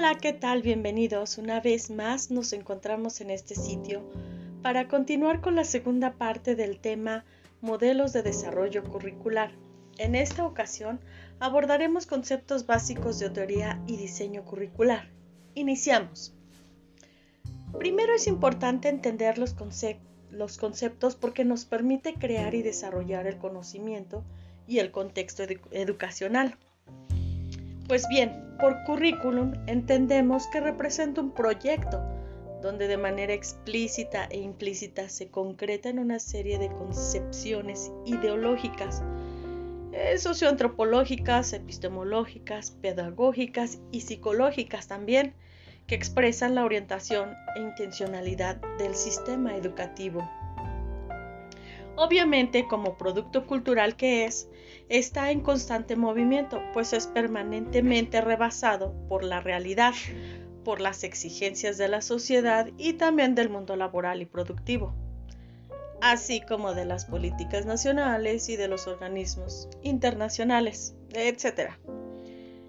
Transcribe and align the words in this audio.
Hola, 0.00 0.16
¿qué 0.16 0.32
tal? 0.32 0.62
Bienvenidos. 0.62 1.36
Una 1.36 1.60
vez 1.60 1.90
más 1.90 2.30
nos 2.30 2.54
encontramos 2.54 3.20
en 3.20 3.28
este 3.28 3.54
sitio 3.54 4.02
para 4.62 4.88
continuar 4.88 5.42
con 5.42 5.56
la 5.56 5.64
segunda 5.64 6.14
parte 6.14 6.56
del 6.56 6.80
tema 6.80 7.26
Modelos 7.60 8.14
de 8.14 8.22
Desarrollo 8.22 8.82
Curricular. 8.82 9.52
En 9.98 10.14
esta 10.14 10.46
ocasión 10.46 11.00
abordaremos 11.38 12.06
conceptos 12.06 12.64
básicos 12.64 13.18
de 13.18 13.28
teoría 13.28 13.78
y 13.86 13.98
diseño 13.98 14.42
curricular. 14.46 15.10
Iniciamos. 15.54 16.34
Primero 17.78 18.14
es 18.14 18.26
importante 18.26 18.88
entender 18.88 19.36
los, 19.36 19.54
los 20.30 20.56
conceptos 20.56 21.14
porque 21.14 21.44
nos 21.44 21.66
permite 21.66 22.14
crear 22.14 22.54
y 22.54 22.62
desarrollar 22.62 23.26
el 23.26 23.36
conocimiento 23.36 24.24
y 24.66 24.78
el 24.78 24.92
contexto 24.92 25.42
educacional. 25.72 26.56
Pues 27.90 28.06
bien, 28.06 28.54
por 28.60 28.84
currículum 28.84 29.52
entendemos 29.66 30.46
que 30.52 30.60
representa 30.60 31.20
un 31.20 31.32
proyecto 31.32 32.00
donde 32.62 32.86
de 32.86 32.96
manera 32.96 33.32
explícita 33.32 34.26
e 34.30 34.38
implícita 34.38 35.08
se 35.08 35.28
concretan 35.28 35.98
una 35.98 36.20
serie 36.20 36.60
de 36.60 36.68
concepciones 36.68 37.90
ideológicas, 38.06 39.02
eh, 39.90 40.16
socioantropológicas, 40.18 41.52
epistemológicas, 41.52 42.70
pedagógicas 42.70 43.80
y 43.90 44.02
psicológicas 44.02 44.86
también, 44.86 45.34
que 45.88 45.96
expresan 45.96 46.54
la 46.54 46.64
orientación 46.64 47.34
e 47.56 47.58
intencionalidad 47.58 48.54
del 48.78 48.94
sistema 48.94 49.56
educativo. 49.56 50.30
Obviamente, 52.00 52.66
como 52.66 52.96
producto 52.96 53.46
cultural 53.46 53.94
que 53.94 54.24
es, 54.24 54.48
está 54.88 55.32
en 55.32 55.40
constante 55.40 55.96
movimiento, 55.96 56.62
pues 56.72 56.94
es 56.94 57.06
permanentemente 57.06 58.22
rebasado 58.22 58.94
por 59.06 59.22
la 59.22 59.40
realidad, 59.40 59.92
por 60.64 60.80
las 60.80 61.04
exigencias 61.04 61.76
de 61.76 61.88
la 61.88 62.00
sociedad 62.00 62.70
y 62.78 62.94
también 62.94 63.34
del 63.34 63.50
mundo 63.50 63.76
laboral 63.76 64.22
y 64.22 64.24
productivo, 64.24 64.94
así 66.00 66.40
como 66.40 66.72
de 66.72 66.86
las 66.86 67.04
políticas 67.04 67.66
nacionales 67.66 68.48
y 68.48 68.56
de 68.56 68.68
los 68.68 68.86
organismos 68.86 69.68
internacionales, 69.82 70.94
etc. 71.12 71.72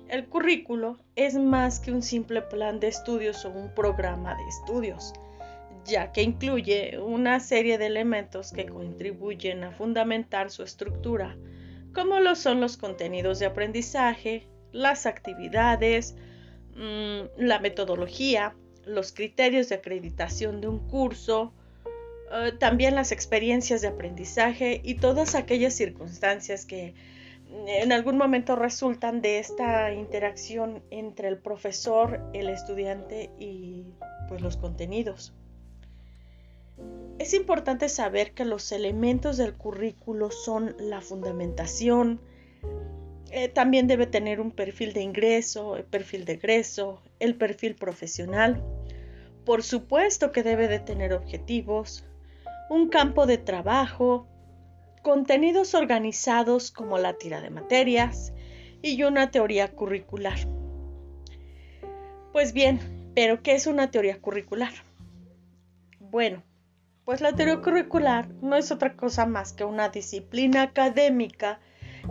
El 0.09 0.27
currículo 0.27 0.99
es 1.15 1.35
más 1.35 1.79
que 1.79 1.93
un 1.93 2.01
simple 2.01 2.41
plan 2.41 2.81
de 2.81 2.89
estudios 2.89 3.45
o 3.45 3.49
un 3.51 3.73
programa 3.73 4.35
de 4.35 4.43
estudios 4.49 5.13
ya 5.85 6.11
que 6.11 6.21
incluye 6.21 6.99
una 6.99 7.39
serie 7.39 7.77
de 7.77 7.87
elementos 7.87 8.51
que 8.51 8.65
contribuyen 8.65 9.63
a 9.63 9.71
fundamentar 9.71 10.51
su 10.51 10.63
estructura, 10.63 11.37
como 11.93 12.19
lo 12.19 12.35
son 12.35 12.61
los 12.61 12.77
contenidos 12.77 13.39
de 13.39 13.47
aprendizaje, 13.47 14.47
las 14.71 15.05
actividades, 15.05 16.15
mm, 16.75 17.43
la 17.43 17.59
metodología, 17.59 18.55
los 18.85 19.11
criterios 19.11 19.69
de 19.69 19.75
acreditación 19.75 20.61
de 20.61 20.67
un 20.67 20.79
curso, 20.87 21.53
eh, 22.31 22.53
también 22.57 22.95
las 22.95 23.11
experiencias 23.11 23.81
de 23.81 23.89
aprendizaje 23.89 24.79
y 24.83 24.95
todas 24.95 25.35
aquellas 25.35 25.73
circunstancias 25.73 26.65
que 26.65 26.93
en 27.67 27.91
algún 27.91 28.17
momento 28.17 28.55
resultan 28.55 29.21
de 29.21 29.39
esta 29.39 29.93
interacción 29.93 30.81
entre 30.89 31.27
el 31.27 31.37
profesor, 31.37 32.21
el 32.33 32.49
estudiante 32.49 33.29
y 33.37 33.83
pues 34.29 34.41
los 34.41 34.55
contenidos. 34.55 35.33
Es 37.21 37.35
importante 37.35 37.87
saber 37.87 38.33
que 38.33 38.45
los 38.45 38.71
elementos 38.71 39.37
del 39.37 39.53
currículo 39.53 40.31
son 40.31 40.75
la 40.79 41.01
fundamentación, 41.01 42.19
eh, 43.29 43.47
también 43.47 43.85
debe 43.85 44.07
tener 44.07 44.41
un 44.41 44.49
perfil 44.49 44.91
de 44.93 45.03
ingreso, 45.03 45.77
el 45.77 45.83
perfil 45.83 46.25
de 46.25 46.33
egreso, 46.33 46.99
el 47.19 47.35
perfil 47.35 47.75
profesional. 47.75 48.63
Por 49.45 49.61
supuesto 49.61 50.31
que 50.31 50.41
debe 50.41 50.67
de 50.67 50.79
tener 50.79 51.13
objetivos, 51.13 52.05
un 52.71 52.89
campo 52.89 53.27
de 53.27 53.37
trabajo, 53.37 54.27
contenidos 55.03 55.75
organizados 55.75 56.71
como 56.71 56.97
la 56.97 57.19
tira 57.19 57.39
de 57.39 57.51
materias 57.51 58.33
y 58.81 59.03
una 59.03 59.29
teoría 59.29 59.71
curricular. 59.71 60.39
Pues 62.31 62.51
bien, 62.51 62.79
pero 63.13 63.43
¿qué 63.43 63.53
es 63.53 63.67
una 63.67 63.91
teoría 63.91 64.19
curricular? 64.19 64.73
Bueno, 65.99 66.41
pues 67.05 67.21
la 67.21 67.33
teoría 67.35 67.61
curricular 67.61 68.29
no 68.41 68.55
es 68.55 68.71
otra 68.71 68.95
cosa 68.95 69.25
más 69.25 69.53
que 69.53 69.63
una 69.63 69.89
disciplina 69.89 70.61
académica 70.61 71.59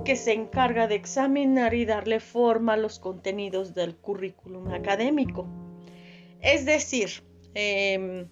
que 0.04 0.16
se 0.16 0.32
encarga 0.32 0.88
de 0.88 0.96
examinar 0.96 1.74
y 1.74 1.84
darle 1.84 2.20
forma 2.20 2.74
a 2.74 2.76
los 2.76 2.98
contenidos 2.98 3.74
del 3.74 3.96
currículum 3.96 4.72
académico. 4.72 5.46
Es 6.40 6.64
decir, 6.64 7.22
em, 7.54 8.28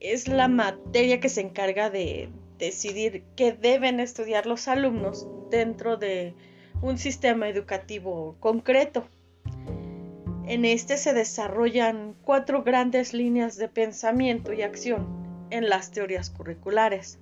es 0.00 0.28
la 0.28 0.48
materia 0.48 1.20
que 1.20 1.28
se 1.28 1.40
encarga 1.40 1.90
de 1.90 2.28
decidir 2.58 3.24
qué 3.36 3.52
deben 3.52 4.00
estudiar 4.00 4.46
los 4.46 4.68
alumnos 4.68 5.26
dentro 5.50 5.96
de 5.96 6.34
un 6.80 6.98
sistema 6.98 7.48
educativo 7.48 8.36
concreto. 8.40 9.06
En 10.46 10.64
este 10.64 10.96
se 10.96 11.12
desarrollan 11.12 12.16
cuatro 12.22 12.62
grandes 12.62 13.14
líneas 13.14 13.56
de 13.56 13.68
pensamiento 13.68 14.52
y 14.52 14.62
acción 14.62 15.21
en 15.52 15.68
las 15.68 15.90
teorías 15.90 16.30
curriculares. 16.30 17.18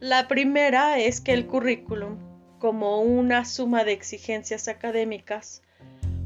La 0.00 0.28
primera 0.28 0.98
es 0.98 1.20
que 1.20 1.32
el 1.32 1.46
currículum, 1.46 2.18
como 2.58 3.00
una 3.00 3.44
suma 3.44 3.84
de 3.84 3.92
exigencias 3.92 4.68
académicas 4.68 5.62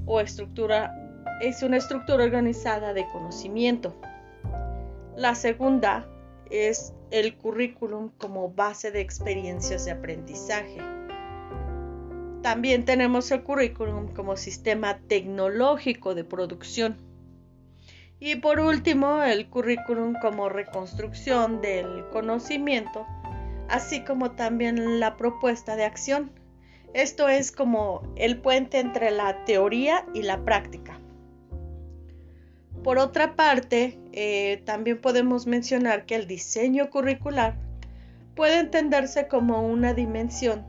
o 0.07 0.21
estructura, 0.21 0.95
es 1.41 1.63
una 1.63 1.79
estructura 1.79 2.25
organizada 2.25 2.93
de 2.93 3.09
conocimiento. 3.11 3.95
La 5.17 5.35
segunda 5.35 6.09
es 6.51 6.93
el 7.11 7.37
currículum 7.37 8.11
como 8.19 8.51
base 8.51 8.91
de 8.91 9.01
experiencias 9.01 9.87
de 9.87 9.93
aprendizaje. 9.93 10.79
También 12.43 12.85
tenemos 12.85 13.31
el 13.31 13.43
currículum 13.43 14.09
como 14.15 14.37
sistema 14.37 14.99
tecnológico 15.09 16.15
de 16.15 16.25
producción. 16.25 17.08
Y 18.21 18.37
por 18.37 18.59
último, 18.59 19.23
el 19.23 19.49
currículum 19.49 20.15
como 20.21 20.49
reconstrucción 20.49 21.61
del 21.61 22.05
conocimiento, 22.11 23.07
así 23.69 24.05
como 24.05 24.33
también 24.33 24.99
la 24.99 25.17
propuesta 25.17 25.77
de 25.77 25.85
acción. 25.85 26.33
Esto 26.95 27.29
es 27.29 27.53
como 27.53 28.03
el 28.17 28.41
puente 28.41 28.81
entre 28.81 29.11
la 29.11 29.45
teoría 29.45 30.05
y 30.15 30.23
la 30.23 30.45
práctica. 30.45 30.99
Por 32.83 32.99
otra 32.99 33.37
parte, 33.37 33.99
eh, 34.13 34.63
también 34.65 35.01
podemos 35.01 35.47
mencionar 35.47 36.07
que 36.07 36.17
el 36.17 36.27
diseño 36.27 36.91
curricular 36.91 37.57
puede 38.35 38.59
entenderse 38.59 39.29
como 39.29 39.67
una 39.67 39.95
dimensión 39.95 40.67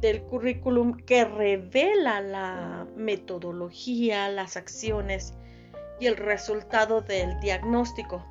del 0.00 0.22
currículum 0.22 0.96
que 0.96 1.24
revela 1.24 2.20
la 2.20 2.86
metodología, 2.96 4.28
las 4.28 4.56
acciones 4.56 5.34
y 6.00 6.06
el 6.06 6.16
resultado 6.16 7.00
del 7.00 7.38
diagnóstico. 7.40 8.24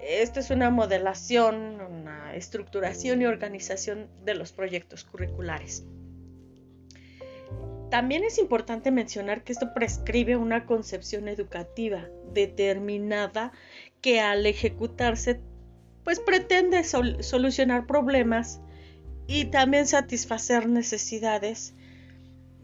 Esta 0.00 0.40
es 0.40 0.50
una 0.50 0.70
modelación, 0.70 1.80
una 1.80 2.34
estructuración 2.34 3.22
y 3.22 3.26
organización 3.26 4.08
de 4.24 4.34
los 4.34 4.52
proyectos 4.52 5.04
curriculares. 5.04 5.84
También 7.90 8.24
es 8.24 8.38
importante 8.38 8.90
mencionar 8.90 9.44
que 9.44 9.52
esto 9.52 9.72
prescribe 9.72 10.36
una 10.36 10.66
concepción 10.66 11.28
educativa 11.28 12.08
determinada 12.32 13.52
que 14.00 14.20
al 14.20 14.44
ejecutarse 14.46 15.40
pues 16.02 16.20
pretende 16.20 16.84
solucionar 16.84 17.86
problemas 17.86 18.60
y 19.26 19.46
también 19.46 19.86
satisfacer 19.86 20.68
necesidades 20.68 21.74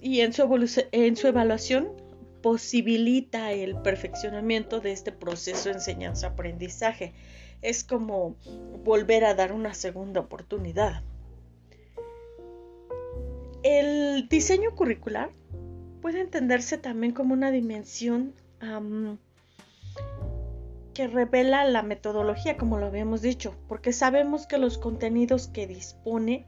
y 0.00 0.20
en 0.20 0.32
su, 0.32 0.84
en 0.92 1.16
su 1.16 1.28
evaluación 1.28 1.88
posibilita 2.42 3.52
el 3.52 3.76
perfeccionamiento 3.76 4.80
de 4.80 4.92
este 4.92 5.12
proceso 5.12 5.68
de 5.68 5.76
enseñanza-aprendizaje. 5.76 7.12
Es 7.62 7.84
como 7.84 8.36
volver 8.84 9.24
a 9.24 9.34
dar 9.34 9.52
una 9.52 9.74
segunda 9.74 10.20
oportunidad. 10.20 11.02
El 13.62 14.28
diseño 14.28 14.74
curricular 14.74 15.30
puede 16.00 16.20
entenderse 16.20 16.78
también 16.78 17.12
como 17.12 17.34
una 17.34 17.50
dimensión 17.50 18.34
que 20.94 21.06
revela 21.06 21.64
la 21.64 21.82
metodología, 21.82 22.56
como 22.56 22.78
lo 22.78 22.86
habíamos 22.86 23.22
dicho, 23.22 23.54
porque 23.68 23.92
sabemos 23.92 24.46
que 24.46 24.58
los 24.58 24.78
contenidos 24.78 25.48
que 25.48 25.66
dispone 25.66 26.46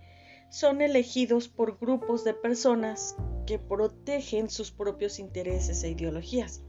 son 0.51 0.83
elegidos 0.83 1.49
por 1.49 1.79
grupos 1.79 2.25
de 2.25 2.35
personas 2.35 3.17
que 3.47 3.59
protegen 3.59 4.51
sus 4.51 4.71
propios 4.71 5.19
intereses 5.19 5.83
e 5.83 5.91
ideologías, 5.91 6.63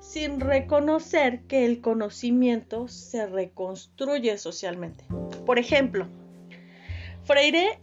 sin 0.00 0.40
reconocer 0.40 1.42
que 1.42 1.64
el 1.64 1.80
conocimiento 1.80 2.88
se 2.88 3.26
reconstruye 3.26 4.38
socialmente. 4.38 5.04
Por 5.44 5.58
ejemplo, 5.58 6.06
Freire 7.24 7.78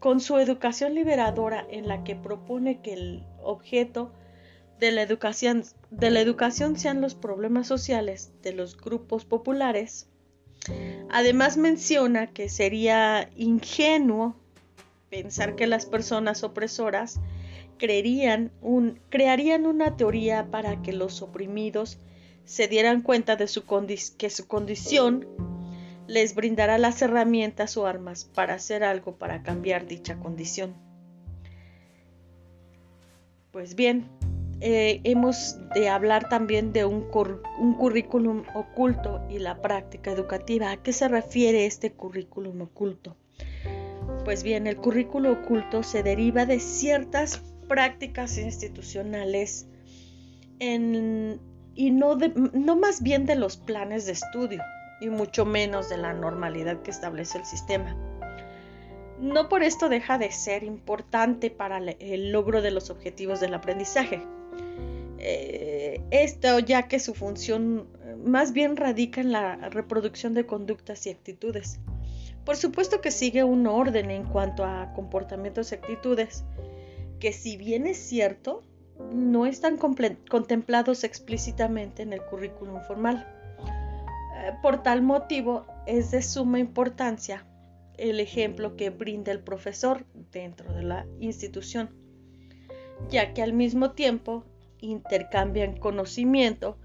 con 0.00 0.18
su 0.18 0.38
educación 0.38 0.94
liberadora 0.94 1.64
en 1.70 1.86
la 1.86 2.02
que 2.02 2.16
propone 2.16 2.80
que 2.80 2.94
el 2.94 3.24
objeto 3.40 4.10
de 4.80 4.90
la 4.90 5.02
educación, 5.02 6.76
sean 6.76 7.00
los 7.00 7.14
problemas 7.14 7.68
sociales 7.68 8.32
de 8.42 8.52
los 8.52 8.76
grupos 8.76 9.24
populares. 9.24 10.08
Además 11.08 11.56
menciona 11.56 12.26
que 12.26 12.48
sería 12.48 13.30
ingenuo 13.36 14.34
pensar 15.08 15.54
que 15.54 15.68
las 15.68 15.86
personas 15.86 16.42
opresoras 16.42 17.20
creerían 17.78 18.50
un, 18.60 19.00
crearían 19.08 19.66
una 19.66 19.96
teoría 19.96 20.50
para 20.50 20.82
que 20.82 20.92
los 20.92 21.22
oprimidos 21.22 21.98
se 22.44 22.68
dieran 22.68 23.00
cuenta 23.00 23.36
de 23.36 23.48
su 23.48 23.64
que 24.18 24.30
su 24.30 24.46
condición 24.46 25.26
les 26.06 26.34
brindará 26.34 26.78
las 26.78 27.00
herramientas 27.02 27.76
o 27.76 27.86
armas 27.86 28.24
para 28.24 28.54
hacer 28.54 28.84
algo 28.84 29.16
para 29.16 29.42
cambiar 29.42 29.86
dicha 29.86 30.16
condición. 30.16 30.74
Pues 33.50 33.74
bien, 33.74 34.08
eh, 34.60 35.00
hemos 35.04 35.56
de 35.74 35.88
hablar 35.88 36.28
también 36.28 36.72
de 36.72 36.84
un, 36.84 37.06
un, 37.58 37.74
currículum 37.74 38.44
oculto 38.54 39.22
y 39.30 39.38
la 39.38 39.62
práctica 39.62 40.10
educativa. 40.10 40.70
¿A 40.70 40.82
qué 40.82 40.92
se 40.92 41.08
refiere 41.08 41.66
este 41.66 41.92
currículum 41.92 42.62
oculto? 42.62 43.16
Pues 44.24 44.42
bien, 44.42 44.66
el 44.66 44.76
currículo 44.76 45.32
oculto 45.32 45.82
se 45.82 46.02
deriva 46.02 46.46
de 46.46 46.60
ciertas 46.60 47.42
prácticas 47.66 48.38
institucionales 48.38 49.66
y 50.58 51.90
no, 51.90 52.16
más 52.76 53.02
bien 53.02 53.26
de 53.26 53.34
los 53.34 53.56
planes 53.56 54.06
de 54.06 54.12
estudio 54.12 54.62
y 55.00 55.08
mucho 55.08 55.44
menos 55.44 55.88
de 55.88 55.98
la 55.98 56.12
normalidad 56.12 56.80
que 56.82 56.90
establece 56.90 57.38
el 57.38 57.44
sistema. 57.44 57.96
No 59.20 59.48
por 59.48 59.62
esto 59.62 59.88
deja 59.88 60.18
de 60.18 60.30
ser 60.32 60.64
importante 60.64 61.50
para 61.50 61.78
el 61.78 62.32
logro 62.32 62.62
de 62.62 62.70
los 62.70 62.90
objetivos 62.90 63.40
del 63.40 63.54
aprendizaje. 63.54 64.22
Eh, 65.18 66.02
esto 66.10 66.58
ya 66.58 66.86
que 66.86 67.00
su 67.00 67.14
función 67.14 67.88
eh, 68.04 68.16
más 68.22 68.52
bien 68.52 68.76
radica 68.76 69.20
en 69.22 69.32
la 69.32 69.56
reproducción 69.70 70.34
de 70.34 70.44
conductas 70.44 71.06
y 71.06 71.10
actitudes. 71.10 71.80
Por 72.44 72.56
supuesto 72.56 73.00
que 73.00 73.10
sigue 73.10 73.42
un 73.42 73.66
orden 73.66 74.10
en 74.10 74.24
cuanto 74.24 74.64
a 74.64 74.92
comportamientos 74.92 75.72
y 75.72 75.76
actitudes, 75.76 76.44
que 77.24 77.32
si 77.32 77.56
bien 77.56 77.86
es 77.86 77.96
cierto, 77.96 78.62
no 79.10 79.46
están 79.46 79.78
contemplados 79.78 81.04
explícitamente 81.04 82.02
en 82.02 82.12
el 82.12 82.20
currículum 82.20 82.82
formal. 82.82 83.26
Eh, 84.36 84.52
por 84.60 84.82
tal 84.82 85.00
motivo, 85.00 85.64
es 85.86 86.10
de 86.10 86.20
suma 86.20 86.58
importancia 86.58 87.46
el 87.96 88.20
ejemplo 88.20 88.76
que 88.76 88.90
brinda 88.90 89.32
el 89.32 89.40
profesor 89.40 90.04
dentro 90.32 90.74
de 90.74 90.82
la 90.82 91.06
institución, 91.18 91.88
ya 93.08 93.32
que 93.32 93.40
al 93.40 93.54
mismo 93.54 93.92
tiempo 93.92 94.44
intercambian 94.80 95.78
conocimiento 95.78 96.76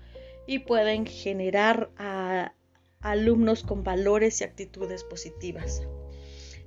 y 0.47 0.59
pueden 0.59 1.05
generar 1.05 1.89
a 1.97 2.53
alumnos 3.01 3.63
con 3.63 3.83
valores 3.83 4.39
y 4.39 4.45
actitudes 4.45 5.03
positivas. 5.03 5.85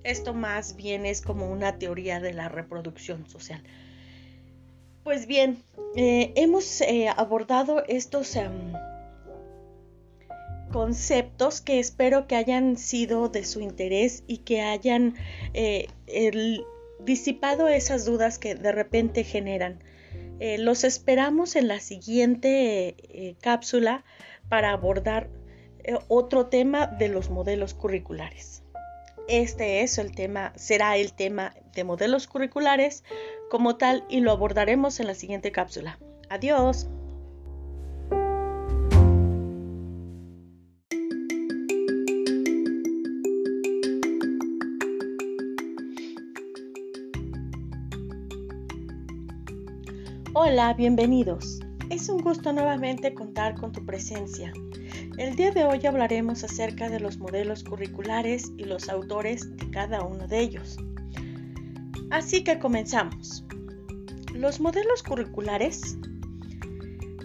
Esto 0.04 0.34
más 0.34 0.76
bien 0.76 1.06
es 1.06 1.22
como 1.22 1.50
una 1.50 1.78
teoría 1.78 2.20
de 2.20 2.32
la 2.32 2.48
reproducción 2.48 3.28
social. 3.28 3.62
Pues 5.04 5.26
bien, 5.26 5.62
eh, 5.96 6.32
hemos 6.36 6.80
eh, 6.80 7.08
abordado 7.08 7.84
estos 7.88 8.36
em, 8.36 8.72
conceptos 10.72 11.60
que 11.60 11.80
espero 11.80 12.26
que 12.26 12.36
hayan 12.36 12.76
sido 12.76 13.28
de 13.28 13.44
su 13.44 13.60
interés 13.60 14.22
y 14.26 14.38
que 14.38 14.62
hayan 14.62 15.14
eh, 15.54 15.88
disipado 17.00 17.68
esas 17.68 18.04
dudas 18.04 18.38
que 18.38 18.54
de 18.54 18.72
repente 18.72 19.24
generan. 19.24 19.82
los 20.58 20.82
esperamos 20.82 21.56
en 21.56 21.68
la 21.68 21.78
siguiente 21.78 23.36
cápsula 23.40 24.04
para 24.48 24.72
abordar 24.72 25.28
otro 26.08 26.46
tema 26.46 26.86
de 26.86 27.08
los 27.08 27.30
modelos 27.30 27.74
curriculares. 27.74 28.61
Este 29.28 29.82
es 29.82 29.98
el 29.98 30.14
tema, 30.14 30.52
será 30.56 30.96
el 30.96 31.12
tema 31.12 31.54
de 31.74 31.84
modelos 31.84 32.26
curriculares 32.26 33.04
como 33.50 33.76
tal 33.76 34.04
y 34.08 34.20
lo 34.20 34.32
abordaremos 34.32 34.98
en 35.00 35.06
la 35.06 35.14
siguiente 35.14 35.52
cápsula. 35.52 35.98
Adiós. 36.28 36.88
Hola, 50.34 50.74
bienvenidos. 50.74 51.60
Es 51.90 52.08
un 52.08 52.22
gusto 52.22 52.52
nuevamente 52.52 53.14
contar 53.14 53.54
con 53.54 53.70
tu 53.70 53.84
presencia. 53.84 54.52
El 55.18 55.36
día 55.36 55.50
de 55.50 55.64
hoy 55.64 55.84
hablaremos 55.84 56.42
acerca 56.42 56.88
de 56.88 56.98
los 56.98 57.18
modelos 57.18 57.64
curriculares 57.64 58.50
y 58.56 58.64
los 58.64 58.88
autores 58.88 59.54
de 59.58 59.70
cada 59.70 60.02
uno 60.02 60.26
de 60.26 60.40
ellos. 60.40 60.78
Así 62.10 62.42
que 62.42 62.58
comenzamos. 62.58 63.44
Los 64.34 64.58
modelos 64.58 65.02
curriculares 65.02 65.98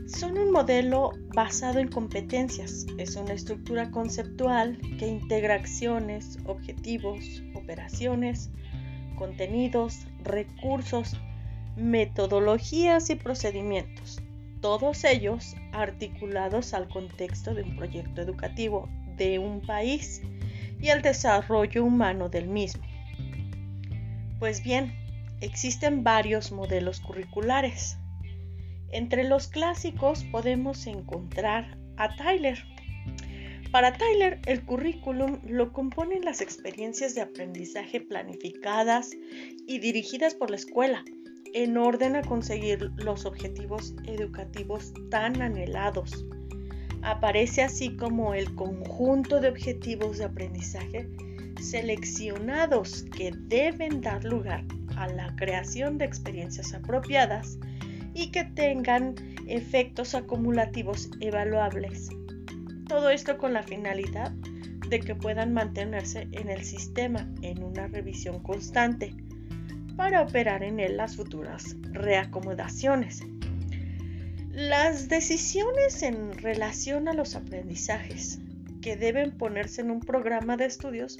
son 0.07 0.37
un 0.37 0.51
modelo 0.51 1.11
basado 1.33 1.79
en 1.79 1.87
competencias. 1.87 2.85
Es 2.97 3.15
una 3.15 3.31
estructura 3.31 3.89
conceptual 3.89 4.77
que 4.99 5.07
integra 5.07 5.55
acciones, 5.55 6.39
objetivos, 6.45 7.41
operaciones, 7.55 8.49
contenidos, 9.15 10.05
recursos, 10.25 11.15
metodologías 11.77 13.09
y 13.09 13.15
procedimientos 13.15 14.21
todos 14.67 15.05
ellos 15.05 15.55
articulados 15.71 16.73
al 16.73 16.89
contexto 16.89 17.53
de 17.53 17.63
un 17.63 17.77
proyecto 17.77 18.21
educativo 18.21 18.89
de 19.15 19.39
un 19.39 19.61
país 19.61 20.21
y 20.81 20.89
al 20.89 21.01
desarrollo 21.01 21.85
humano 21.85 22.27
del 22.27 22.49
mismo. 22.49 22.83
Pues 24.39 24.61
bien, 24.61 24.93
existen 25.39 26.03
varios 26.03 26.51
modelos 26.51 26.99
curriculares. 26.99 27.97
Entre 28.91 29.23
los 29.23 29.47
clásicos 29.47 30.25
podemos 30.25 30.85
encontrar 30.85 31.77
a 31.95 32.13
Tyler. 32.17 32.61
Para 33.71 33.93
Tyler, 33.93 34.41
el 34.47 34.65
currículum 34.65 35.39
lo 35.45 35.71
componen 35.71 36.25
las 36.25 36.41
experiencias 36.41 37.15
de 37.15 37.21
aprendizaje 37.21 38.01
planificadas 38.01 39.11
y 39.65 39.79
dirigidas 39.79 40.35
por 40.35 40.49
la 40.49 40.57
escuela, 40.57 41.05
en 41.53 41.77
orden 41.77 42.15
a 42.15 42.21
conseguir 42.21 42.91
los 42.97 43.25
objetivos 43.25 43.95
educativos 44.05 44.93
tan 45.09 45.41
anhelados. 45.41 46.25
Aparece 47.01 47.63
así 47.63 47.95
como 47.95 48.33
el 48.33 48.53
conjunto 48.55 49.39
de 49.39 49.49
objetivos 49.49 50.17
de 50.17 50.25
aprendizaje 50.25 51.07
seleccionados 51.61 53.03
que 53.15 53.31
deben 53.47 54.01
dar 54.01 54.23
lugar 54.23 54.63
a 54.95 55.07
la 55.07 55.35
creación 55.35 55.97
de 55.97 56.05
experiencias 56.05 56.73
apropiadas 56.73 57.57
y 58.13 58.31
que 58.31 58.43
tengan 58.43 59.15
efectos 59.47 60.15
acumulativos 60.15 61.09
evaluables. 61.19 62.09
Todo 62.87 63.09
esto 63.09 63.37
con 63.37 63.53
la 63.53 63.63
finalidad 63.63 64.31
de 64.89 64.99
que 64.99 65.15
puedan 65.15 65.53
mantenerse 65.53 66.27
en 66.31 66.49
el 66.49 66.63
sistema 66.63 67.27
en 67.41 67.63
una 67.63 67.87
revisión 67.87 68.41
constante 68.41 69.13
para 69.97 70.21
operar 70.21 70.63
en 70.63 70.79
él 70.79 70.95
las 70.95 71.17
futuras 71.17 71.75
reacomodaciones. 71.91 73.23
Las 74.51 75.09
decisiones 75.09 76.01
en 76.03 76.33
relación 76.37 77.07
a 77.07 77.13
los 77.13 77.35
aprendizajes 77.35 78.39
que 78.81 78.95
deben 78.95 79.37
ponerse 79.37 79.81
en 79.81 79.91
un 79.91 79.99
programa 79.99 80.55
de 80.55 80.65
estudios, 80.65 81.17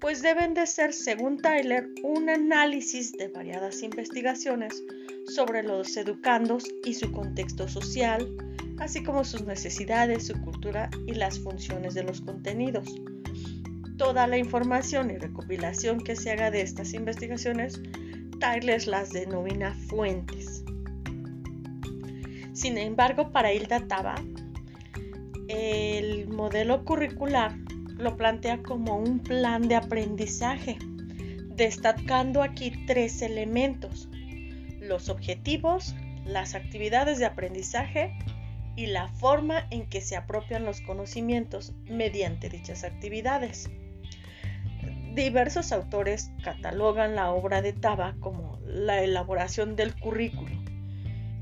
pues 0.00 0.20
deben 0.20 0.52
de 0.52 0.66
ser, 0.66 0.92
según 0.92 1.38
Tyler, 1.38 1.88
un 2.02 2.28
análisis 2.28 3.12
de 3.12 3.28
variadas 3.28 3.82
investigaciones 3.82 4.82
sobre 5.28 5.62
los 5.62 5.96
educandos 5.96 6.64
y 6.84 6.94
su 6.94 7.12
contexto 7.12 7.68
social, 7.68 8.28
así 8.78 9.04
como 9.04 9.24
sus 9.24 9.44
necesidades, 9.44 10.26
su 10.26 10.40
cultura 10.42 10.90
y 11.06 11.14
las 11.14 11.38
funciones 11.38 11.94
de 11.94 12.02
los 12.02 12.20
contenidos 12.20 12.92
toda 14.02 14.26
la 14.26 14.36
información 14.36 15.12
y 15.12 15.16
recopilación 15.16 16.00
que 16.00 16.16
se 16.16 16.32
haga 16.32 16.50
de 16.50 16.60
estas 16.60 16.92
investigaciones, 16.92 17.80
Tyler 18.40 18.84
las 18.88 19.12
denomina 19.12 19.74
fuentes. 19.74 20.64
Sin 22.52 22.78
embargo, 22.78 23.30
para 23.30 23.52
Hilda 23.52 23.86
Taba, 23.86 24.16
el 25.46 26.26
modelo 26.26 26.84
curricular 26.84 27.54
lo 27.96 28.16
plantea 28.16 28.60
como 28.64 28.96
un 28.96 29.20
plan 29.20 29.68
de 29.68 29.76
aprendizaje, 29.76 30.78
destacando 31.54 32.42
aquí 32.42 32.72
tres 32.88 33.22
elementos, 33.22 34.08
los 34.80 35.10
objetivos, 35.10 35.94
las 36.24 36.56
actividades 36.56 37.20
de 37.20 37.26
aprendizaje 37.26 38.18
y 38.74 38.86
la 38.86 39.06
forma 39.06 39.68
en 39.70 39.86
que 39.86 40.00
se 40.00 40.16
apropian 40.16 40.64
los 40.64 40.80
conocimientos 40.80 41.72
mediante 41.86 42.48
dichas 42.48 42.82
actividades. 42.82 43.70
Diversos 45.14 45.72
autores 45.72 46.30
catalogan 46.42 47.14
la 47.14 47.32
obra 47.32 47.60
de 47.60 47.74
Taba 47.74 48.14
como 48.18 48.58
la 48.66 49.02
elaboración 49.02 49.76
del 49.76 49.94
currículo 49.94 50.56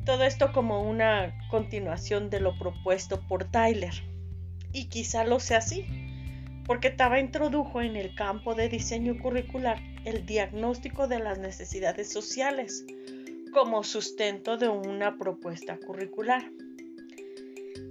Todo 0.05 0.25
esto 0.25 0.53
como 0.53 0.83
una 0.83 1.33
continuación 1.51 2.31
de 2.31 2.41
lo 2.41 2.59
propuesto 2.59 3.21
por 3.29 3.45
Tyler. 3.45 3.95
Y 4.73 4.87
quizá 4.87 5.25
lo 5.25 5.39
sea 5.39 5.59
así, 5.59 5.87
porque 6.67 6.91
Taba 6.91 7.21
introdujo 7.21 7.81
en 7.81 7.95
el 7.95 8.17
campo 8.17 8.57
de 8.57 8.69
diseño 8.69 9.17
curricular 9.19 9.79
el 10.05 10.27
diagnóstico 10.27 11.07
de 11.07 11.21
las 11.21 11.39
necesidades 11.39 12.13
sociales 12.13 12.85
como 13.53 13.85
sustento 13.85 14.57
de 14.57 14.69
una 14.69 15.17
propuesta 15.17 15.79
curricular. 15.79 16.51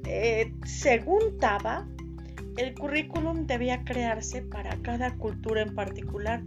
Eh, 0.05 0.53
según 0.65 1.37
Taba, 1.37 1.87
el 2.57 2.73
currículum 2.73 3.45
debía 3.45 3.83
crearse 3.83 4.41
para 4.41 4.75
cada 4.81 5.15
cultura 5.15 5.61
en 5.61 5.75
particular, 5.75 6.41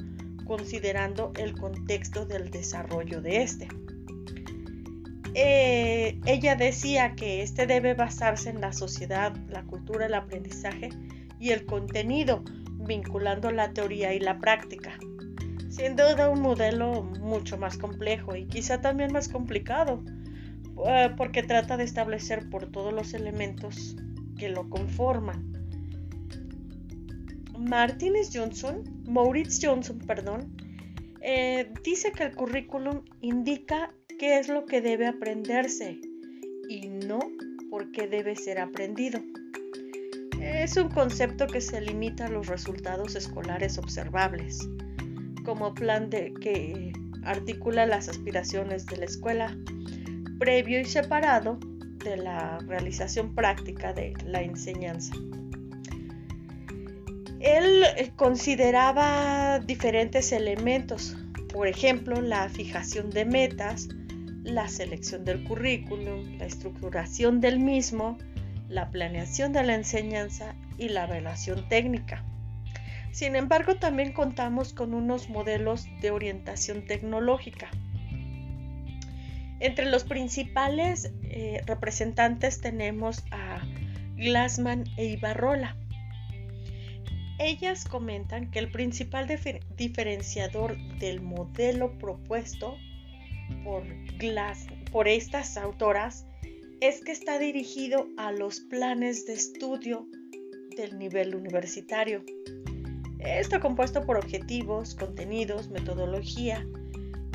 considerando 0.45 1.33
el 1.37 1.57
contexto 1.57 2.27
del 2.27 2.51
desarrollo 2.51 3.21
de 3.21 3.43
este. 3.43 3.69
Eh, 5.35 6.21
ella 6.27 6.57
decía 6.57 7.15
que 7.15 7.43
este 7.43 7.67
debe 7.67 7.95
basarse 7.95 8.51
en 8.51 8.61
la 8.61 8.73
sociedad, 8.73 9.35
la 9.49 9.63
cultura, 9.63 10.07
el 10.07 10.15
aprendizaje 10.15 10.91
y 11.41 11.51
el 11.51 11.65
contenido, 11.65 12.45
vinculando 12.87 13.51
la 13.51 13.73
teoría 13.73 14.13
y 14.13 14.21
la 14.21 14.39
práctica. 14.39 14.99
Sin 15.71 15.97
duda 15.97 16.29
un 16.29 16.43
modelo 16.43 17.03
mucho 17.03 17.57
más 17.57 17.79
complejo 17.79 18.37
y 18.37 18.45
quizá 18.45 18.83
también 18.83 19.11
más 19.13 19.29
complicado, 19.29 20.03
eh, 20.87 21.11
porque 21.17 21.43
trata 21.43 21.79
de 21.79 21.85
establecer 21.85 22.51
por 22.51 22.71
todos 22.71 22.93
los 22.93 23.15
elementos 23.15 23.97
que 24.37 24.51
lo 24.51 24.69
conforman. 24.69 25.62
Martínez 27.69 28.31
Johnson, 28.33 28.83
Moritz 29.07 29.61
Johnson, 29.63 29.99
perdón, 30.01 30.57
eh, 31.21 31.73
dice 31.85 32.11
que 32.13 32.25
el 32.25 32.35
currículum 32.35 33.03
indica 33.21 33.95
qué 34.19 34.39
es 34.39 34.49
lo 34.49 34.67
que 34.67 34.81
debe 34.81 35.07
aprenderse 35.07 36.01
y 36.69 36.89
no 36.89 37.21
por 37.71 37.93
qué 37.93 38.09
debe 38.09 38.35
ser 38.35 38.59
aprendido. 38.59 39.21
Es 40.41 40.77
un 40.77 40.89
concepto 40.89 41.47
que 41.47 41.61
se 41.61 41.81
limita 41.81 42.27
a 42.27 42.31
los 42.31 42.49
resultados 42.49 43.15
escolares 43.15 43.79
observables, 43.79 44.59
como 45.45 45.73
plan 45.73 46.11
de 46.11 46.35
que 46.41 46.93
articula 47.25 47.87
las 47.87 48.09
aspiraciones 48.09 48.87
de 48.87 48.97
la 48.97 49.05
escuela, 49.05 49.57
previo 50.41 50.81
y 50.81 50.85
separado 50.85 51.61
de 52.05 52.17
la 52.17 52.59
realización 52.67 53.35
práctica 53.37 53.93
de 53.93 54.15
la 54.27 54.43
enseñanza. 54.43 55.15
Él 57.43 57.83
eh, 57.97 58.13
consideraba 58.15 59.59
diferentes 59.59 60.31
elementos, 60.31 61.17
por 61.53 61.67
ejemplo, 61.67 62.21
la 62.21 62.49
fijación 62.49 63.11
de 63.11 63.25
metas, 63.25 63.89
la 64.45 64.69
selección 64.69 65.25
del 65.25 65.43
currículum, 65.45 66.39
la 66.39 66.47
estructuración 66.47 67.41
del 67.41 67.59
mismo, 67.59 68.17
la 68.69 68.91
planeación 68.91 69.53
de 69.53 69.65
la 69.65 69.75
enseñanza 69.75 70.55
y 70.79 70.89
la 70.89 71.07
relación 71.07 71.69
técnica. 71.69 72.25
Sin 73.11 73.35
embargo, 73.35 73.75
también 73.75 74.13
contamos 74.13 74.73
con 74.73 74.95
unos 74.95 75.29
modelos 75.29 75.87
de 76.01 76.13
orientación 76.13 76.87
tecnológica. 76.87 77.69
Entre 79.59 79.87
los 79.87 80.05
principales 80.05 81.13
eh, 81.25 81.61
representantes 81.67 82.61
tenemos 82.61 83.25
a 83.31 83.61
Glassman 84.17 84.85
e 84.97 85.07
Ibarrola. 85.07 85.77
Ellas 87.39 87.85
comentan 87.85 88.51
que 88.51 88.59
el 88.59 88.71
principal 88.71 89.27
diferenciador 89.77 90.77
del 90.99 91.21
modelo 91.23 91.99
propuesto 91.99 92.77
por, 93.65 93.85
por 94.91 95.09
estas 95.09 95.57
autoras 95.57 96.27
es 96.81 97.03
que 97.03 97.13
está 97.13 97.39
dirigido 97.39 98.09
a 98.17 98.33
los 98.33 98.61
planes 98.61 99.27
de 99.27 99.35
estudio 99.35 100.07
del 100.77 100.99
nivel 100.99 101.35
universitario. 101.35 102.25
Está 103.19 103.61
compuesto 103.61 104.05
por 104.05 104.17
objetivos, 104.17 104.95
contenidos, 104.95 105.69
metodología 105.69 106.67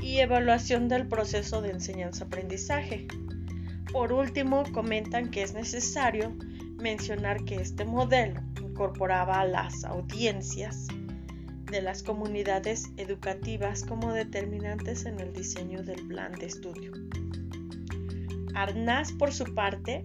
y 0.01 0.19
evaluación 0.19 0.89
del 0.89 1.07
proceso 1.07 1.61
de 1.61 1.71
enseñanza-aprendizaje. 1.71 3.07
Por 3.91 4.11
último, 4.11 4.63
comentan 4.73 5.31
que 5.31 5.43
es 5.43 5.53
necesario 5.53 6.35
mencionar 6.77 7.43
que 7.45 7.55
este 7.55 7.85
modelo 7.85 8.41
incorporaba 8.77 9.39
a 9.39 9.47
las 9.47 9.83
audiencias 9.85 10.85
de 11.71 11.81
las 11.81 12.03
comunidades 12.03 12.91
educativas 12.97 13.83
como 13.83 14.13
determinantes 14.13 15.07
en 15.07 15.19
el 15.19 15.33
diseño 15.33 15.81
del 15.81 16.05
plan 16.07 16.31
de 16.33 16.45
estudio. 16.45 16.91
Arnaz, 18.53 19.13
por 19.13 19.33
su 19.33 19.45
parte, 19.55 20.03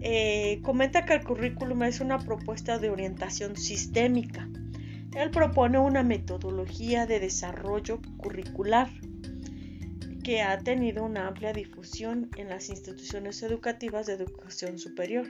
eh, 0.00 0.60
comenta 0.62 1.04
que 1.04 1.12
el 1.12 1.22
currículum 1.22 1.82
es 1.82 2.00
una 2.00 2.18
propuesta 2.18 2.78
de 2.78 2.88
orientación 2.88 3.58
sistémica. 3.58 4.48
Él 5.14 5.30
propone 5.30 5.78
una 5.78 6.02
metodología 6.02 7.04
de 7.04 7.20
desarrollo 7.20 8.00
curricular 8.16 8.88
que 10.24 10.40
ha 10.40 10.56
tenido 10.60 11.04
una 11.04 11.28
amplia 11.28 11.52
difusión 11.52 12.30
en 12.38 12.48
las 12.48 12.70
instituciones 12.70 13.42
educativas 13.42 14.06
de 14.06 14.14
educación 14.14 14.78
superior 14.78 15.26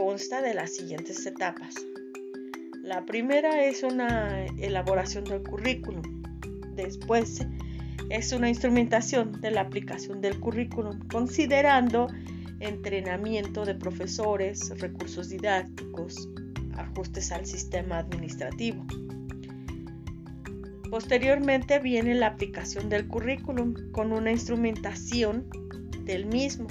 consta 0.00 0.40
de 0.40 0.54
las 0.54 0.74
siguientes 0.76 1.26
etapas. 1.26 1.74
La 2.82 3.04
primera 3.04 3.66
es 3.66 3.82
una 3.82 4.46
elaboración 4.56 5.24
del 5.24 5.42
currículum. 5.42 6.22
Después 6.74 7.46
es 8.08 8.32
una 8.32 8.48
instrumentación 8.48 9.38
de 9.42 9.50
la 9.50 9.60
aplicación 9.60 10.22
del 10.22 10.40
currículum, 10.40 11.06
considerando 11.10 12.06
entrenamiento 12.60 13.66
de 13.66 13.74
profesores, 13.74 14.70
recursos 14.80 15.28
didácticos, 15.28 16.30
ajustes 16.78 17.30
al 17.30 17.44
sistema 17.44 17.98
administrativo. 17.98 18.82
Posteriormente 20.88 21.78
viene 21.78 22.14
la 22.14 22.28
aplicación 22.28 22.88
del 22.88 23.06
currículum 23.06 23.74
con 23.92 24.12
una 24.12 24.30
instrumentación 24.30 25.46
del 26.06 26.24
mismo 26.24 26.68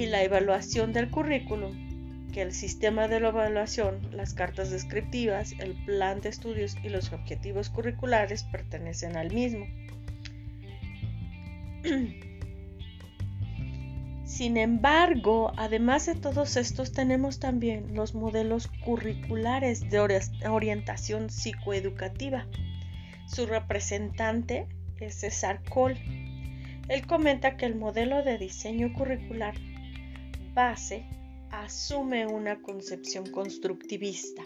y 0.00 0.06
la 0.06 0.22
evaluación 0.22 0.94
del 0.94 1.10
currículum 1.10 1.90
que 2.32 2.40
el 2.40 2.52
sistema 2.52 3.06
de 3.06 3.20
la 3.20 3.28
evaluación, 3.28 4.00
las 4.12 4.32
cartas 4.32 4.70
descriptivas, 4.70 5.52
el 5.58 5.74
plan 5.84 6.22
de 6.22 6.30
estudios 6.30 6.76
y 6.82 6.88
los 6.88 7.12
objetivos 7.12 7.68
curriculares 7.68 8.44
pertenecen 8.44 9.18
al 9.18 9.30
mismo. 9.30 9.66
Sin 14.24 14.56
embargo, 14.56 15.52
además 15.56 16.06
de 16.06 16.14
todos 16.14 16.56
estos, 16.56 16.92
tenemos 16.92 17.38
también 17.38 17.94
los 17.94 18.14
modelos 18.14 18.68
curriculares 18.84 19.90
de 19.90 19.98
orientación 20.48 21.28
psicoeducativa. 21.28 22.46
Su 23.26 23.44
representante 23.44 24.66
es 24.98 25.16
César 25.16 25.60
Cole. 25.68 26.00
Él 26.88 27.06
comenta 27.06 27.58
que 27.58 27.66
el 27.66 27.74
modelo 27.74 28.22
de 28.22 28.38
diseño 28.38 28.94
curricular 28.94 29.54
base 30.54 31.04
asume 31.50 32.26
una 32.26 32.60
concepción 32.62 33.26
constructivista 33.30 34.42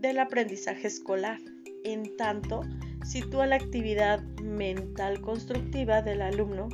del 0.00 0.18
aprendizaje 0.18 0.86
escolar, 0.86 1.38
en 1.84 2.16
tanto 2.16 2.62
sitúa 3.04 3.46
la 3.46 3.56
actividad 3.56 4.20
mental 4.42 5.20
constructiva 5.20 6.02
del 6.02 6.22
alumno 6.22 6.68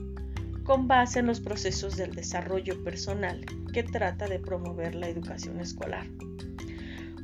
con 0.65 0.89
base 0.89 1.21
en 1.21 1.27
los 1.27 1.41
procesos 1.41 1.97
del 1.97 2.13
desarrollo 2.15 2.83
personal 2.83 3.45
que 3.73 3.83
trata 3.85 4.27
de 4.27 4.41
promover 4.41 4.95
la 4.95 5.09
educación 5.09 5.61
escolar. 5.61 6.07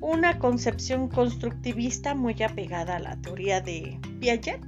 Una 0.01 0.39
concepción 0.39 1.09
constructivista 1.09 2.15
muy 2.15 2.41
apegada 2.43 2.97
a 2.97 3.01
la 3.01 3.21
teoría 3.21 3.61
de 3.61 3.99
Piaget. 4.21 4.61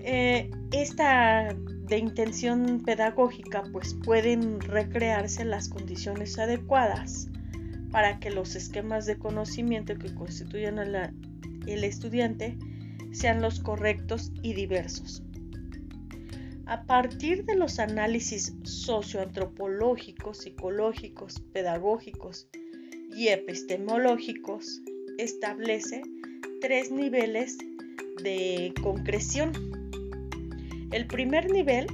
Eh, 0.00 0.50
esta 0.72 1.54
de 1.88 1.98
intención 1.98 2.82
pedagógica, 2.84 3.64
pues 3.72 3.94
pueden 4.04 4.60
recrearse 4.60 5.44
las 5.44 5.68
condiciones 5.68 6.38
adecuadas 6.38 7.28
para 7.90 8.18
que 8.20 8.30
los 8.30 8.54
esquemas 8.54 9.06
de 9.06 9.18
conocimiento 9.18 9.96
que 9.96 10.14
constituyen 10.14 10.78
el 10.78 11.84
estudiante 11.84 12.58
sean 13.12 13.40
los 13.40 13.60
correctos 13.60 14.32
y 14.42 14.52
diversos. 14.54 15.22
A 16.66 16.84
partir 16.84 17.46
de 17.46 17.56
los 17.56 17.78
análisis 17.78 18.54
socioantropológicos, 18.62 20.38
psicológicos, 20.38 21.40
pedagógicos 21.52 22.46
y 23.16 23.28
epistemológicos, 23.28 24.82
establece 25.16 26.02
tres 26.60 26.90
niveles 26.90 27.56
de 28.22 28.74
concreción 28.82 29.67
el 30.90 31.06
primer 31.06 31.50
nivel 31.50 31.86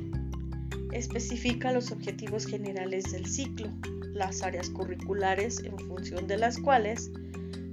especifica 0.92 1.72
los 1.72 1.90
objetivos 1.90 2.46
generales 2.46 3.12
del 3.12 3.26
ciclo, 3.26 3.68
las 4.12 4.42
áreas 4.42 4.70
curriculares 4.70 5.62
en 5.64 5.78
función 5.78 6.26
de 6.26 6.38
las 6.38 6.58
cuales 6.58 7.10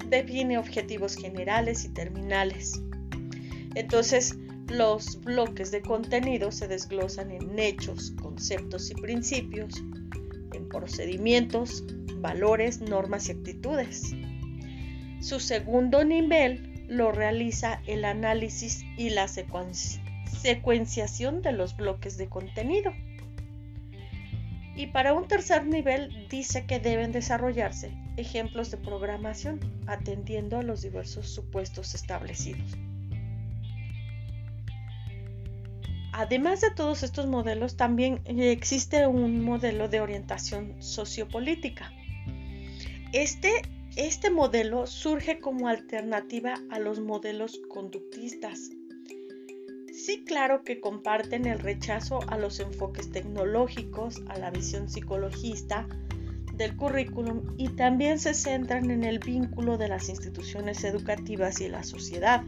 define 0.10 0.58
objetivos 0.58 1.16
generales 1.16 1.86
y 1.86 1.90
terminales. 1.90 2.82
Entonces, 3.76 4.36
Los 4.72 5.20
bloques 5.22 5.70
de 5.72 5.82
contenido 5.82 6.50
se 6.50 6.66
desglosan 6.66 7.30
en 7.32 7.60
hechos, 7.60 8.12
conceptos 8.22 8.90
y 8.90 8.94
principios, 8.94 9.84
en 10.54 10.70
procedimientos, 10.70 11.84
valores, 12.22 12.80
normas 12.80 13.28
y 13.28 13.34
actitudes. 13.34 14.14
Su 15.20 15.42
segundo 15.42 16.06
nivel 16.06 16.86
lo 16.88 17.12
realiza 17.12 17.82
el 17.86 18.06
análisis 18.06 18.86
y 18.98 19.10
la 19.10 19.28
secuenciación 20.32 21.42
de 21.42 21.52
los 21.52 21.76
bloques 21.76 22.18
de 22.18 22.28
contenido. 22.28 22.94
Y 24.76 24.88
para 24.88 25.14
un 25.14 25.28
tercer 25.28 25.66
nivel 25.66 26.28
dice 26.30 26.66
que 26.66 26.80
deben 26.80 27.12
desarrollarse 27.12 27.92
ejemplos 28.18 28.72
de 28.72 28.78
programación 28.78 29.60
atendiendo 29.88 30.58
a 30.58 30.64
los 30.64 30.82
diversos 30.82 31.30
supuestos 31.30 31.94
establecidos. 31.94 32.78
Además 36.14 36.60
de 36.62 36.72
todos 36.72 37.04
estos 37.04 37.28
modelos, 37.28 37.78
también 37.78 38.22
existe 38.26 39.08
un 39.08 39.44
modelo 39.44 39.88
de 39.88 40.02
orientación 40.02 40.82
sociopolítica. 40.82 41.92
Este, 43.14 43.62
este 43.96 44.30
modelo 44.30 44.88
surge 44.88 45.40
como 45.40 45.68
alternativa 45.68 46.56
a 46.70 46.80
los 46.80 47.00
modelos 47.00 47.62
conductistas 47.70 48.72
Sí, 49.92 50.24
claro 50.26 50.64
que 50.64 50.80
comparten 50.80 51.46
el 51.46 51.60
rechazo 51.60 52.20
a 52.30 52.38
los 52.38 52.60
enfoques 52.62 53.12
tecnológicos, 53.12 54.22
a 54.30 54.40
la 54.40 54.50
visión 54.50 54.90
psicologista 54.90 55.86
del 56.54 56.78
currículum 56.78 57.42
y 57.58 57.68
también 57.70 58.18
se 58.18 58.34
centran 58.34 58.90
en 58.90 59.04
el 59.04 59.20
vínculo 59.20 59.78
de 59.78 59.90
las 59.90 60.08
instituciones 60.08 60.84
educativas 60.86 61.60
y 61.60 61.68
la 61.68 61.84
sociedad. 61.84 62.44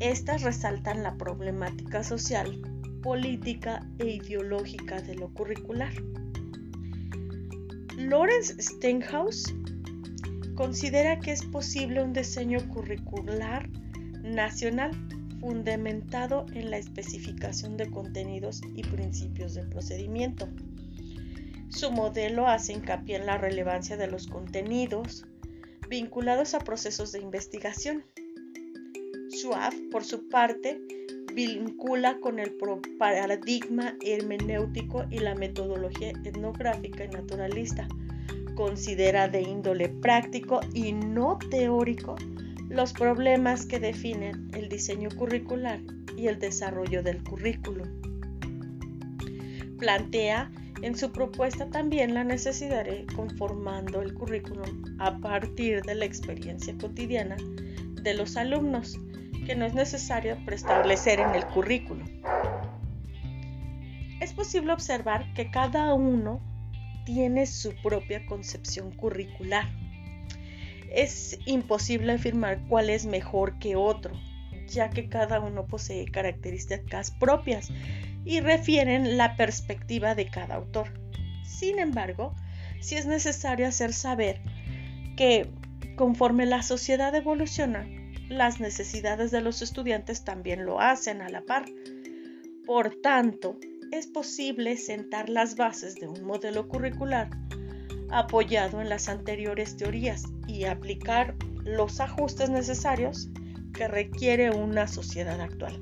Estas 0.00 0.42
resaltan 0.42 1.02
la 1.02 1.16
problemática 1.16 2.04
social, 2.04 2.60
política 3.02 3.86
e 3.98 4.16
ideológica 4.16 5.00
de 5.00 5.14
lo 5.14 5.32
curricular. 5.32 5.92
Lawrence 7.96 8.60
Stenhouse 8.60 9.54
considera 10.56 11.18
que 11.20 11.32
es 11.32 11.42
posible 11.42 12.02
un 12.02 12.12
diseño 12.12 12.58
curricular 12.68 13.68
nacional 14.22 14.90
fundamentado 15.42 16.46
en 16.54 16.70
la 16.70 16.78
especificación 16.78 17.76
de 17.76 17.90
contenidos 17.90 18.60
y 18.76 18.84
principios 18.84 19.54
del 19.54 19.68
procedimiento. 19.68 20.48
Su 21.68 21.90
modelo 21.90 22.46
hace 22.46 22.74
hincapié 22.74 23.16
en 23.16 23.26
la 23.26 23.38
relevancia 23.38 23.96
de 23.96 24.06
los 24.06 24.28
contenidos 24.28 25.26
vinculados 25.88 26.54
a 26.54 26.60
procesos 26.60 27.10
de 27.10 27.18
investigación. 27.18 28.04
Schwab, 29.30 29.74
por 29.90 30.04
su 30.04 30.28
parte, 30.28 30.80
vincula 31.34 32.20
con 32.20 32.38
el 32.38 32.56
paradigma 32.96 33.96
hermenéutico 34.00 35.06
y 35.10 35.18
la 35.18 35.34
metodología 35.34 36.10
etnográfica 36.24 37.04
y 37.04 37.08
naturalista. 37.08 37.88
Considera 38.54 39.26
de 39.26 39.42
índole 39.42 39.88
práctico 39.88 40.60
y 40.72 40.92
no 40.92 41.36
teórico 41.50 42.14
los 42.72 42.94
problemas 42.94 43.66
que 43.66 43.78
definen 43.78 44.50
el 44.54 44.70
diseño 44.70 45.10
curricular 45.10 45.78
y 46.16 46.28
el 46.28 46.38
desarrollo 46.38 47.02
del 47.02 47.22
currículum. 47.22 47.86
Plantea 49.78 50.50
en 50.80 50.96
su 50.96 51.12
propuesta 51.12 51.68
también 51.68 52.14
la 52.14 52.24
necesidad 52.24 52.86
de 52.86 53.04
conformando 53.14 54.00
el 54.00 54.14
currículum 54.14 54.96
a 54.98 55.18
partir 55.18 55.82
de 55.82 55.94
la 55.94 56.06
experiencia 56.06 56.74
cotidiana 56.80 57.36
de 58.02 58.14
los 58.14 58.38
alumnos, 58.38 58.98
que 59.44 59.54
no 59.54 59.66
es 59.66 59.74
necesario 59.74 60.38
preestablecer 60.46 61.20
en 61.20 61.34
el 61.34 61.44
currículum. 61.48 62.08
Es 64.20 64.32
posible 64.32 64.72
observar 64.72 65.30
que 65.34 65.50
cada 65.50 65.92
uno 65.92 66.40
tiene 67.04 67.44
su 67.44 67.74
propia 67.82 68.24
concepción 68.24 68.92
curricular 68.92 69.81
es 70.94 71.38
imposible 71.46 72.12
afirmar 72.12 72.60
cuál 72.68 72.90
es 72.90 73.06
mejor 73.06 73.58
que 73.58 73.76
otro, 73.76 74.14
ya 74.66 74.90
que 74.90 75.08
cada 75.08 75.40
uno 75.40 75.66
posee 75.66 76.06
características 76.06 77.10
propias 77.12 77.70
y 78.24 78.40
refieren 78.40 79.16
la 79.16 79.36
perspectiva 79.36 80.14
de 80.14 80.28
cada 80.28 80.56
autor. 80.56 80.92
Sin 81.44 81.78
embargo, 81.78 82.34
sí 82.80 82.96
es 82.96 83.06
necesario 83.06 83.66
hacer 83.66 83.92
saber 83.92 84.40
que 85.16 85.50
conforme 85.96 86.46
la 86.46 86.62
sociedad 86.62 87.14
evoluciona, 87.14 87.86
las 88.28 88.60
necesidades 88.60 89.30
de 89.30 89.40
los 89.40 89.62
estudiantes 89.62 90.24
también 90.24 90.64
lo 90.64 90.80
hacen 90.80 91.20
a 91.20 91.28
la 91.28 91.42
par. 91.42 91.66
Por 92.66 92.94
tanto, 93.02 93.58
es 93.90 94.06
posible 94.06 94.76
sentar 94.76 95.28
las 95.28 95.56
bases 95.56 95.96
de 95.96 96.08
un 96.08 96.24
modelo 96.24 96.68
curricular 96.68 97.28
apoyado 98.12 98.80
en 98.80 98.88
las 98.88 99.08
anteriores 99.08 99.76
teorías 99.76 100.24
y 100.46 100.64
aplicar 100.64 101.34
los 101.64 102.00
ajustes 102.00 102.50
necesarios 102.50 103.28
que 103.72 103.88
requiere 103.88 104.50
una 104.50 104.86
sociedad 104.86 105.40
actual. 105.40 105.80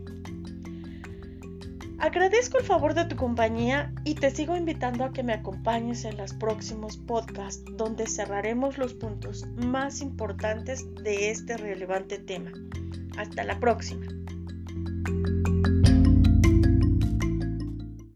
Agradezco 1.98 2.58
el 2.58 2.64
favor 2.64 2.94
de 2.94 3.04
tu 3.04 3.16
compañía 3.16 3.92
y 4.04 4.14
te 4.14 4.30
sigo 4.30 4.56
invitando 4.56 5.04
a 5.04 5.12
que 5.12 5.22
me 5.22 5.34
acompañes 5.34 6.06
en 6.06 6.16
los 6.16 6.32
próximos 6.32 6.96
podcasts 6.96 7.62
donde 7.76 8.06
cerraremos 8.06 8.78
los 8.78 8.94
puntos 8.94 9.44
más 9.56 10.00
importantes 10.00 10.86
de 11.02 11.30
este 11.30 11.58
relevante 11.58 12.18
tema. 12.18 12.52
Hasta 13.18 13.44
la 13.44 13.60
próxima. 13.60 14.06